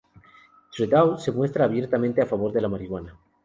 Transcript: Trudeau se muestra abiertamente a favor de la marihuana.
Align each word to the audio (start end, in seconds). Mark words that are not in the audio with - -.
Trudeau 0.71 1.19
se 1.19 1.31
muestra 1.31 1.65
abiertamente 1.65 2.23
a 2.23 2.25
favor 2.25 2.51
de 2.53 2.61
la 2.61 2.69
marihuana. 2.69 3.15